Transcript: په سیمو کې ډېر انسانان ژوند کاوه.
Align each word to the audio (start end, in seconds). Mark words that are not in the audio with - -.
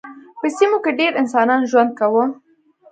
په 0.39 0.47
سیمو 0.57 0.77
کې 0.83 0.91
ډېر 0.99 1.11
انسانان 1.21 1.61
ژوند 1.71 1.91
کاوه. 1.99 2.23